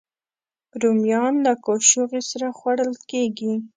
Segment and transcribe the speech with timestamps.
[0.81, 3.53] رومیان له کاچوغې سره خوړل کېږي